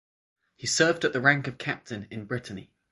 [0.55, 2.71] He served at rank of captain in Brittany.